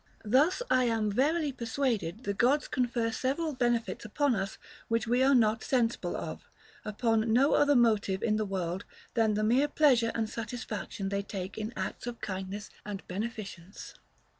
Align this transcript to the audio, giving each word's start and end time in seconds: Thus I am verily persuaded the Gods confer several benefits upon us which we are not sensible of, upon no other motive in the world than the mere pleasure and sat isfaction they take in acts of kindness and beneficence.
Thus 0.25 0.63
I 0.71 0.85
am 0.85 1.11
verily 1.11 1.51
persuaded 1.51 2.23
the 2.23 2.33
Gods 2.33 2.67
confer 2.67 3.11
several 3.11 3.53
benefits 3.53 4.03
upon 4.03 4.33
us 4.33 4.57
which 4.87 5.05
we 5.05 5.21
are 5.21 5.35
not 5.35 5.63
sensible 5.63 6.15
of, 6.17 6.49
upon 6.83 7.31
no 7.31 7.53
other 7.53 7.75
motive 7.75 8.23
in 8.23 8.37
the 8.37 8.43
world 8.45 8.83
than 9.13 9.35
the 9.35 9.43
mere 9.43 9.67
pleasure 9.67 10.11
and 10.15 10.27
sat 10.27 10.53
isfaction 10.53 11.11
they 11.11 11.21
take 11.21 11.55
in 11.55 11.71
acts 11.75 12.07
of 12.07 12.19
kindness 12.19 12.71
and 12.83 13.07
beneficence. 13.07 13.93